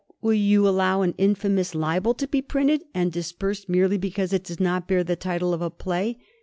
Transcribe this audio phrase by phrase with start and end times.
[0.19, 4.43] will yon allow an infamous libel to be printed and dispersed mere ly because it
[4.43, 6.17] does not bear the title of a play